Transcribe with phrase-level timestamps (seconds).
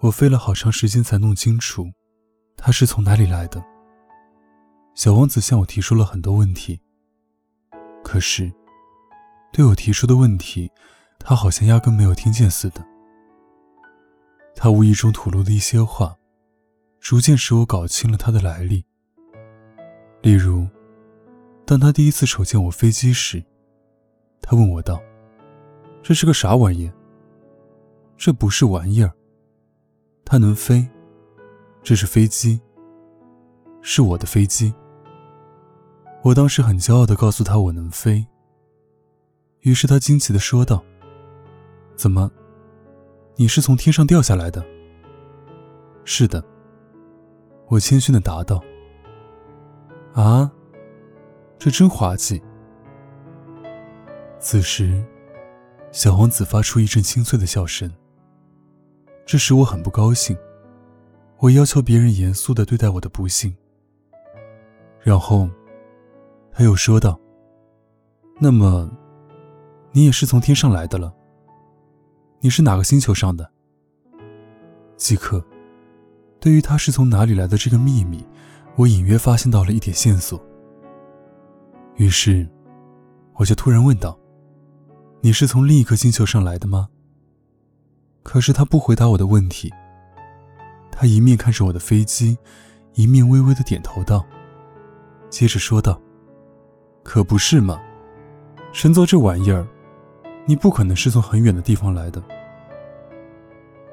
[0.00, 1.90] 我费了好长时间才弄清楚，
[2.56, 3.64] 他是从哪里来的。
[4.94, 6.80] 小王子向我提出了很多问题，
[8.04, 8.52] 可是，
[9.52, 10.70] 对我提出的问题，
[11.18, 12.84] 他好像压根没有听见似的。
[14.54, 16.14] 他无意中吐露的一些话，
[17.00, 18.84] 逐渐使我搞清了他的来历。
[20.22, 20.66] 例如，
[21.64, 23.42] 当他第一次瞅见我飞机时，
[24.42, 25.00] 他问我道
[26.02, 26.90] ：“这是个啥玩意
[28.16, 29.12] ？”“这不是玩意儿。”
[30.28, 30.84] 它能飞，
[31.84, 32.60] 这是飞机，
[33.80, 34.74] 是我的飞机。
[36.22, 38.26] 我当时很骄傲的告诉他我能飞。
[39.60, 40.82] 于是他惊奇的说道
[41.94, 42.28] ：“怎么，
[43.36, 44.66] 你是从天上掉下来的
[46.04, 46.44] ？”“是的。”
[47.70, 48.60] 我谦逊的答道。
[50.12, 50.50] “啊，
[51.56, 52.42] 这真滑稽。”
[54.40, 55.04] 此时，
[55.92, 57.88] 小王子发出一阵清脆的笑声。
[59.26, 60.36] 这使我很不高兴，
[61.38, 63.52] 我要求别人严肃的对待我的不幸。
[65.02, 65.50] 然后，
[66.52, 67.18] 他又说道
[68.38, 68.88] ：“那么，
[69.90, 71.12] 你也是从天上来的了？
[72.38, 73.50] 你是哪个星球上的？”
[74.96, 75.44] 即刻，
[76.38, 78.24] 对于他是从哪里来的这个秘密，
[78.76, 80.40] 我隐约发现到了一点线索。
[81.96, 82.48] 于是，
[83.34, 84.16] 我就突然问道
[85.20, 86.90] ：“你是从另一颗星球上来的吗？”
[88.26, 89.72] 可是他不回答我的问题。
[90.90, 92.36] 他一面看着我的飞机，
[92.94, 94.26] 一面微微的点头道，
[95.30, 96.00] 接着说道
[97.04, 97.80] ：“可不是嘛，
[98.72, 99.64] 乘坐这玩意儿，
[100.44, 102.20] 你不可能是从很远的地方来的。”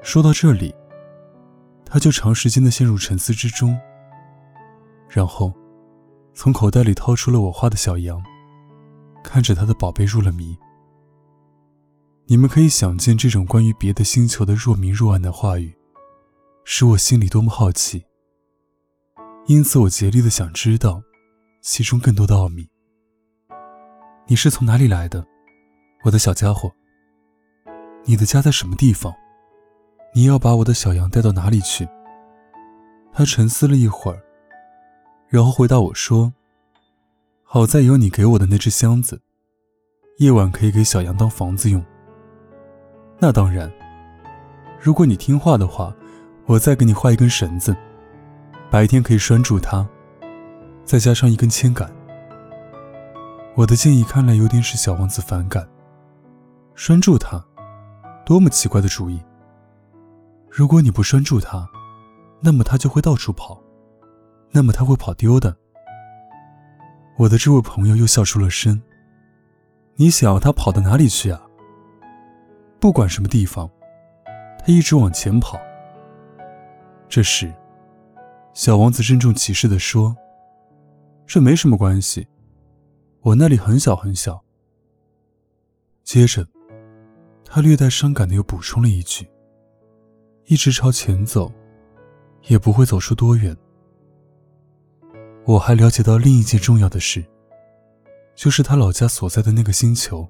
[0.02, 0.74] 说到这里，
[1.86, 3.78] 他就长时间的陷入沉思之中，
[5.08, 5.52] 然后
[6.34, 8.20] 从口袋里掏出了我画的小羊，
[9.22, 10.58] 看着他的宝贝入了迷。
[12.26, 15.76] 你们可以想见，这种关于别的星球的若明若暗的话语，
[16.64, 18.02] 使我心里多么好奇。
[19.46, 21.02] 因此，我竭力的想知道
[21.60, 22.66] 其中更多的奥秘。
[24.26, 25.22] 你是从哪里来的，
[26.02, 26.72] 我的小家伙？
[28.06, 29.12] 你的家在什么地方？
[30.14, 31.86] 你要把我的小羊带到哪里去？
[33.12, 34.24] 他沉思了一会儿，
[35.28, 36.32] 然后回答我说
[37.44, 39.20] ：“好在有你给我的那只箱子，
[40.18, 41.84] 夜晚可以给小羊当房子用。”
[43.18, 43.70] 那当然，
[44.80, 45.94] 如果你听话的话，
[46.46, 47.74] 我再给你画一根绳子，
[48.70, 49.86] 白天可以拴住它，
[50.84, 51.90] 再加上一根铅杆。
[53.54, 55.66] 我的建议看来有点使小王子反感。
[56.74, 57.42] 拴住它，
[58.26, 59.22] 多么奇怪的主意！
[60.50, 61.68] 如果你不拴住它，
[62.40, 63.62] 那么它就会到处跑，
[64.50, 65.56] 那么它会跑丢的。
[67.16, 68.82] 我的这位朋友又笑出了声。
[69.94, 71.40] 你想要它跑到哪里去啊？
[72.84, 73.70] 不管什么地方，
[74.58, 75.58] 他一直往前跑。
[77.08, 77.50] 这时，
[78.52, 80.14] 小王子郑重其事地说
[81.26, 82.28] ：“这没什么关系，
[83.22, 84.44] 我那里很小很小。”
[86.04, 86.46] 接着，
[87.42, 89.26] 他略带伤感的又补充了一句
[90.44, 91.50] ：“一直朝前走，
[92.48, 93.56] 也不会走出多远。”
[95.46, 97.24] 我还了解到另一件重要的事，
[98.34, 100.28] 就是他老家所在的那个星球，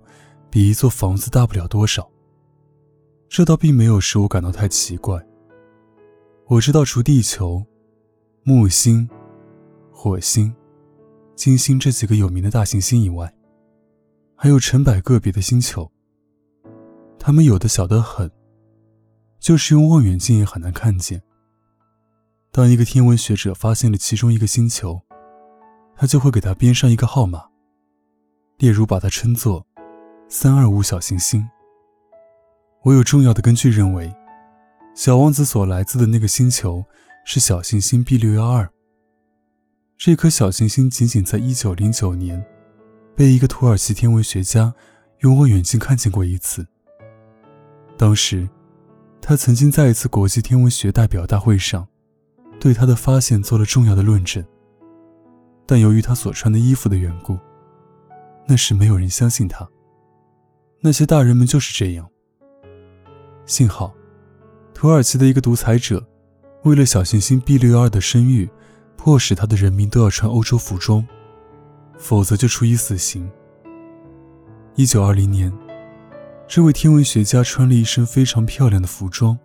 [0.49, 2.09] 比一座房子大不了多少。
[3.37, 5.21] 这倒并没有使我感到太奇怪。
[6.47, 7.67] 我知道，除地球、
[8.45, 9.11] 木星、
[9.91, 10.55] 火星、
[11.35, 13.35] 金星这几个有名的大行星以外，
[14.37, 15.91] 还有成百个别的星球。
[17.19, 18.31] 它们有的小得很，
[19.41, 21.21] 就是用望远镜也很难看见。
[22.53, 25.03] 当一个天文学者发现了其中一个星球，
[25.97, 27.47] 他就会给它编上一个号码，
[28.59, 29.67] 例如把它称作
[30.31, 31.45] “三二五小行星”。
[32.85, 34.15] 我有重要的根据认为，
[34.95, 36.85] 小王子所来自的那个星球
[37.25, 38.71] 是小行星 B 六幺二。
[39.97, 42.45] 这颗小行星仅仅在一九零九年
[43.17, 44.75] 被一个土耳其天文学家
[45.21, 46.67] 用望远镜看见过一次。
[47.97, 48.47] 当时，
[49.23, 51.89] 他曾经在一次国际天文学代表大会上
[52.61, 54.45] 对他的发现做了重要的论证，
[55.65, 57.39] 但由于他所穿的衣服的缘故，
[58.47, 59.67] 那时没有人相信他。
[60.83, 62.11] 那些大人们就是这样。
[63.47, 63.95] 幸好，
[64.73, 66.03] 土耳其的一个独裁者，
[66.63, 68.49] 为了小行星 B 六幺二的声誉，
[68.97, 71.07] 迫使他的人民都要穿欧洲服装，
[71.99, 73.31] 否则就处以死刑。
[74.77, 75.53] 一九二零年，
[76.49, 79.39] 这位天文学家穿了一身非常漂亮的服装，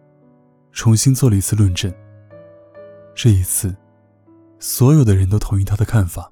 [0.71, 1.93] 重新做了一次论证。
[3.13, 3.75] 这一次，
[4.59, 6.31] 所有的人都同意他的看法。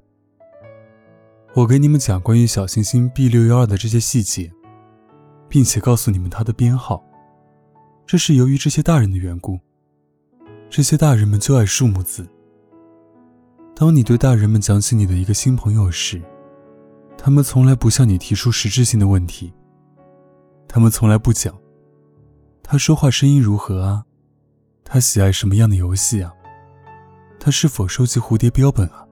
[1.54, 4.54] 我给你们讲关于小行星 B 六幺二的这些细节，
[5.50, 7.04] 并且告诉你们它的编号。
[8.07, 9.59] 这是由于这些大人的缘故，
[10.69, 12.25] 这些大人们就爱数目字。
[13.75, 16.21] 当你对大人们讲起你的一个新朋友时，
[17.18, 19.54] 他们从来不向你提出实质性的问题。
[20.69, 21.54] 他们从来不讲，
[22.63, 24.06] 他说话声音如何啊？
[24.86, 26.33] 他喜爱什么样的游戏啊？
[27.42, 29.06] 他是否收集蝴蝶标本啊？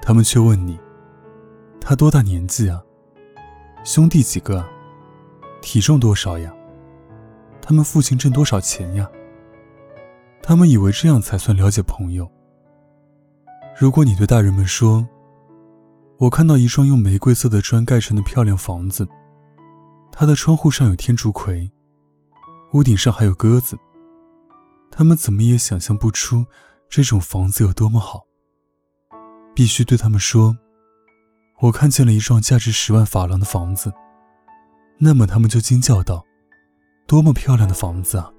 [0.00, 0.78] 他们却问你，
[1.80, 2.80] 他多大年纪啊？
[3.82, 4.64] 兄弟几个？
[5.60, 6.54] 体重多少呀？
[7.62, 9.08] 他们父亲挣多少钱呀？
[10.42, 12.30] 他们以为这样才算了解朋友。
[13.78, 15.06] 如果你对大人们说
[16.18, 19.08] ：“我看到一幢用玫瑰色的砖盖成的漂亮房子，
[20.10, 21.70] 它的窗户上有天竺葵，
[22.72, 23.78] 屋顶上还有鸽子。”
[24.90, 26.44] 他们怎么也想象不出
[26.90, 28.26] 这种房子有多么好。
[29.54, 30.56] 必须对他们说
[31.62, 33.92] ：“我看见了一幢价值十万法郎的房子。”
[34.98, 36.24] 那么他们就惊叫道
[37.06, 38.32] ：“多么漂亮的房子啊！”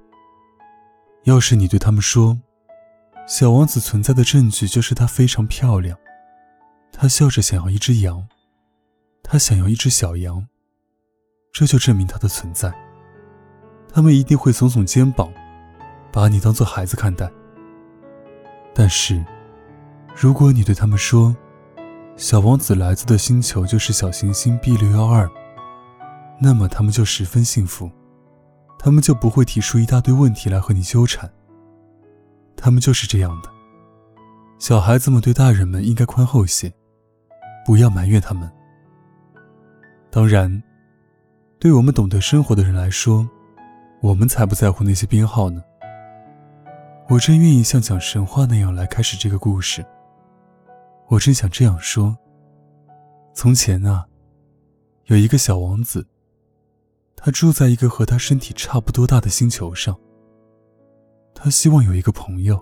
[1.26, 2.40] 要是你对他们说
[3.28, 5.98] ：“小王子存在的证据就是他非常漂亮。”
[6.92, 8.28] 他笑着想要一只羊，
[9.24, 10.48] 他想要一只小羊，
[11.52, 12.74] 这就证明他的存在。
[13.92, 15.32] 他们一定会耸耸肩膀，
[16.12, 17.32] 把你当做孩子看待。
[18.76, 19.24] 但是，
[20.16, 21.36] 如果你对他们说
[22.16, 25.30] ：“小王子来自的星球就是小行星 B 六幺二”，
[26.40, 27.90] 那么他们就十分幸福，
[28.84, 31.32] 他们就不会提出一大堆问题来和你纠缠。
[32.54, 33.50] 他们就是这样的。
[34.60, 36.72] 小孩子们对大人们应该宽厚些。
[37.66, 38.52] 不要埋怨他们。
[40.12, 40.62] 当然，
[41.60, 43.26] 对我们懂得生活的人来说，
[44.02, 45.64] 我们才不在乎那些编号呢。
[47.08, 49.86] 我真愿意像讲神话那样来开始这个故事。
[51.08, 52.18] 我真想这样说：
[53.34, 54.06] 从前啊，
[55.06, 56.06] 有一个小王子，
[57.26, 59.98] 他住在一个和他身体差不多大的星球上。
[61.34, 62.62] 他希望有一个朋友。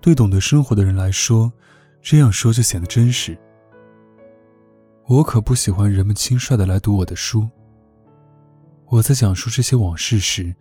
[0.00, 1.52] 对懂得生活的人来说，
[2.00, 3.36] 这样说就显得真实。
[5.06, 7.46] 我可不喜欢人们轻率的来读我的书。
[8.86, 10.54] 我在讲述这些往事时，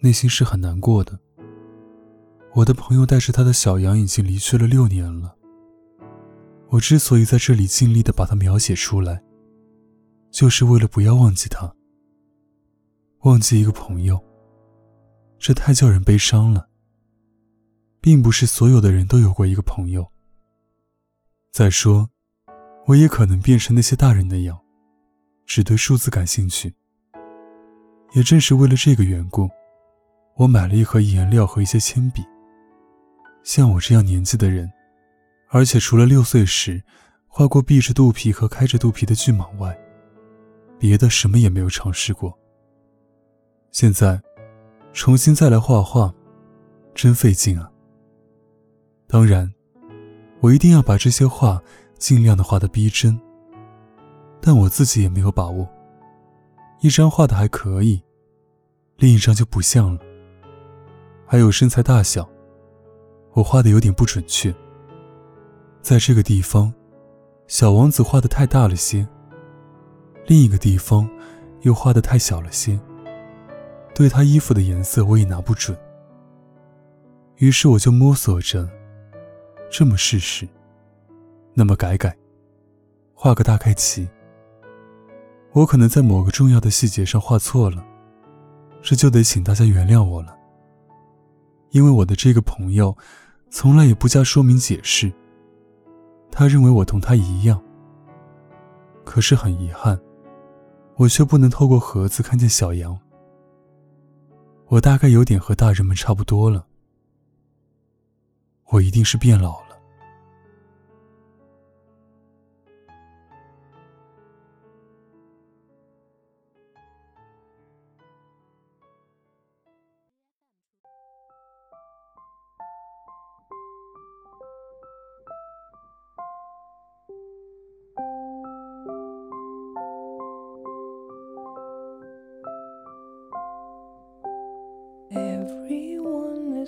[0.00, 1.18] 内心是很难过的。
[2.52, 5.34] 我的朋友带着他的小羊已经离去了六年了。
[6.68, 9.22] 我之所以在这里尽力的把它描写出来，
[10.30, 11.72] 就是为了不要忘记他。
[13.20, 14.22] 忘记一个朋友，
[15.38, 16.68] 这太叫人悲伤了。
[18.00, 20.10] 并不是所有的人都有过一个朋友。
[21.50, 22.10] 再说。
[22.86, 24.58] 我也可能变成那些大人那样，
[25.44, 26.72] 只对数字感兴趣。
[28.12, 29.46] 也正是为了这个缘故，
[30.36, 32.24] 我买了一盒颜料和一些铅笔。
[33.42, 34.72] 像我这样年纪的人，
[35.50, 36.82] 而且除了六岁时
[37.26, 39.78] 画过闭着肚皮和开着肚皮的巨蟒外，
[40.78, 42.34] 别的什么也没有尝试过。
[43.70, 44.20] 现在，
[44.92, 46.12] 重新再来画画，
[46.94, 47.70] 真费劲啊。
[49.06, 49.52] 当然，
[50.40, 51.62] 我一定要把这些画。
[51.98, 53.20] 尽量的画的逼真，
[54.40, 55.68] 但我自己也没有把握。
[56.80, 58.00] 一张画的还可以，
[58.98, 60.00] 另一张就不像了。
[61.26, 62.30] 还有身材大小，
[63.32, 64.54] 我画的有点不准确。
[65.82, 66.72] 在这个地方，
[67.48, 69.04] 小王子画的太大了些；
[70.28, 71.10] 另一个地方，
[71.62, 72.78] 又画的太小了些。
[73.98, 75.76] 对他衣服的颜色，我也拿不准。
[77.38, 78.70] 于是我就摸索着，
[79.72, 80.48] 这么试试。
[81.52, 82.16] 那么改改，
[83.12, 84.08] 画个大概齐。
[85.50, 87.84] 我可能在某个重要的细节上画错了，
[88.82, 90.32] 这就得请大家原谅我了。
[91.70, 92.96] 因为我的这个朋友，
[93.50, 95.12] 从来也不加说明解释。
[96.30, 97.60] 他认为我同他一样。
[99.04, 99.98] 可是很遗憾，
[100.94, 102.96] 我却不能透过盒子看见小羊。
[104.68, 106.66] 我大概有点和大人们差不多了。
[108.70, 109.67] 我一定是变老了。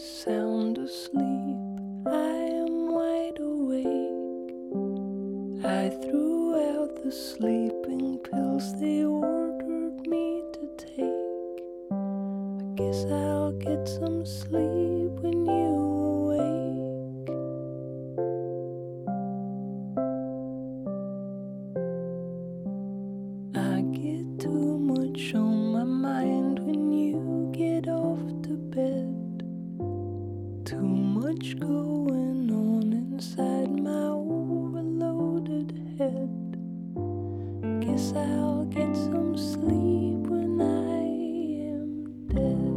[0.01, 1.59] Sound asleep,
[2.07, 4.55] I am wide awake.
[5.63, 11.61] I threw out the sleeping pills they ordered me to take.
[11.93, 15.90] I guess I'll get some sleep when you
[38.21, 41.01] I'll get some sleep when I
[41.73, 42.70] am dead.